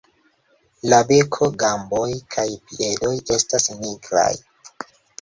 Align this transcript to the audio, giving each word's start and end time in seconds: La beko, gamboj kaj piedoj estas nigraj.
La 0.93 1.01
beko, 1.11 1.51
gamboj 1.65 2.07
kaj 2.39 2.49
piedoj 2.73 3.15
estas 3.39 3.71
nigraj. 3.81 4.31